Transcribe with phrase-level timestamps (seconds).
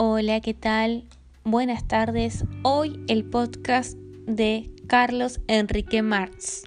[0.00, 1.02] Hola, ¿qué tal?
[1.42, 2.44] Buenas tardes.
[2.62, 3.98] Hoy el podcast
[4.28, 6.62] de Carlos Enrique Marx.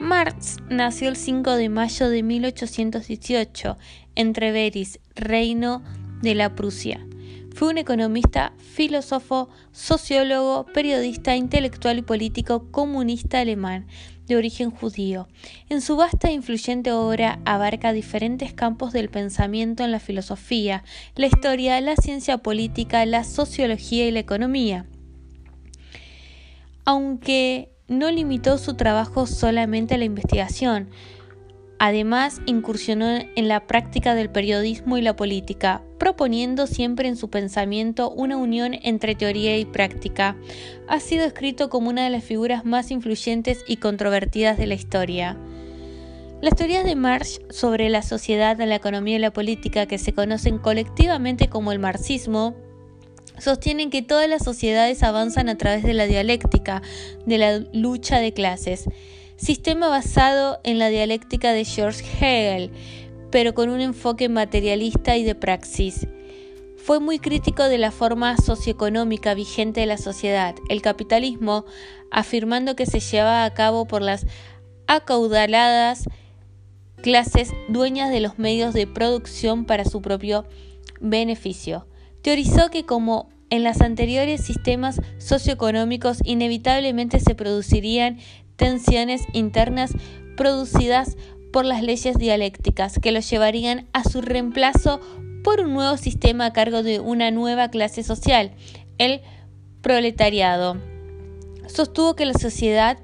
[0.00, 3.76] Marx nació el 5 de mayo de 1818
[4.14, 5.82] en Treveris, reino
[6.22, 7.06] de la Prusia.
[7.54, 13.86] Fue un economista, filósofo, sociólogo, periodista, intelectual y político comunista alemán
[14.26, 15.28] de origen judío.
[15.68, 20.84] En su vasta e influyente obra abarca diferentes campos del pensamiento en la filosofía,
[21.16, 24.86] la historia, la ciencia política, la sociología y la economía.
[26.84, 30.90] Aunque no limitó su trabajo solamente a la investigación,
[31.86, 33.06] Además, incursionó
[33.36, 38.72] en la práctica del periodismo y la política, proponiendo siempre en su pensamiento una unión
[38.84, 40.34] entre teoría y práctica.
[40.88, 45.36] Ha sido escrito como una de las figuras más influyentes y controvertidas de la historia.
[46.40, 50.56] Las teorías de Marx sobre la sociedad, la economía y la política, que se conocen
[50.56, 52.54] colectivamente como el marxismo,
[53.36, 56.80] sostienen que todas las sociedades avanzan a través de la dialéctica,
[57.26, 58.88] de la lucha de clases
[59.36, 62.70] sistema basado en la dialéctica de George Hegel,
[63.30, 66.06] pero con un enfoque materialista y de praxis.
[66.76, 71.64] Fue muy crítico de la forma socioeconómica vigente de la sociedad, el capitalismo,
[72.10, 74.26] afirmando que se llevaba a cabo por las
[74.86, 76.04] acaudaladas
[77.02, 80.44] clases dueñas de los medios de producción para su propio
[81.00, 81.86] beneficio.
[82.22, 88.18] Teorizó que como en los anteriores sistemas socioeconómicos inevitablemente se producirían
[88.56, 89.92] tensiones internas
[90.36, 91.16] producidas
[91.52, 95.00] por las leyes dialécticas que los llevarían a su reemplazo
[95.44, 98.52] por un nuevo sistema a cargo de una nueva clase social,
[98.98, 99.20] el
[99.82, 100.78] proletariado.
[101.66, 102.98] Sostuvo que la sociedad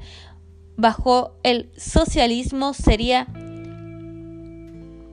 [0.77, 3.27] bajo el socialismo sería,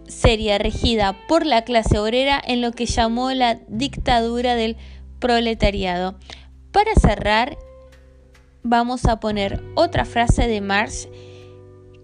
[0.08, 4.78] sería regida por la clase obrera en lo que llamó la dictadura del
[5.20, 6.16] proletariado.
[6.72, 7.58] Para cerrar,
[8.64, 11.08] vamos a poner otra frase de Marx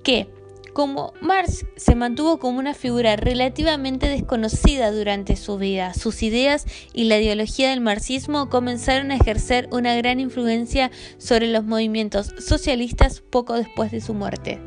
[0.04, 0.28] que,
[0.74, 7.06] como Marx se mantuvo como una figura relativamente desconocida durante su vida, sus ideas y
[7.06, 13.54] la ideología del marxismo comenzaron a ejercer una gran influencia sobre los movimientos socialistas poco
[13.54, 14.60] después de su muerte.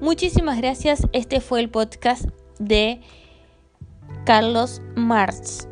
[0.00, 2.24] Muchísimas gracias, este fue el podcast
[2.58, 3.00] de
[4.24, 5.68] Carlos Marx.